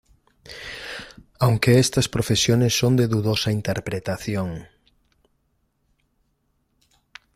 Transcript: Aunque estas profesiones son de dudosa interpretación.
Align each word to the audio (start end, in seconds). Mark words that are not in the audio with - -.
Aunque 1.39 1.77
estas 1.77 2.09
profesiones 2.09 2.75
son 2.75 2.95
de 2.95 3.07
dudosa 3.07 3.51
interpretación. 3.51 4.67